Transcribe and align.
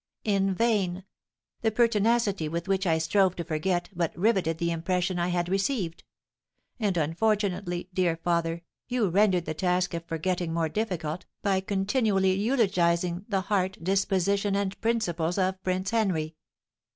In 0.25 0.55
vain! 0.55 1.03
the 1.61 1.69
pertinacity 1.69 2.49
with 2.49 2.67
which 2.67 2.87
I 2.87 2.97
strove 2.97 3.35
to 3.35 3.43
forget 3.43 3.87
but 3.95 4.17
riveted 4.17 4.57
the 4.57 4.71
impression 4.71 5.19
I 5.19 5.27
had 5.27 5.47
received; 5.47 6.03
and, 6.79 6.97
unfortunately, 6.97 7.87
dear 7.93 8.17
father, 8.17 8.63
you 8.87 9.09
rendered 9.09 9.45
the 9.45 9.53
task 9.53 9.93
of 9.93 10.03
forgetting 10.05 10.51
more 10.55 10.69
difficult, 10.69 11.27
by 11.43 11.59
continually 11.59 12.33
eulogising 12.33 13.25
the 13.29 13.41
heart, 13.41 13.77
disposition, 13.83 14.55
and 14.55 14.81
principles 14.81 15.37
of 15.37 15.61
Prince 15.61 15.91
Henry." 15.91 16.35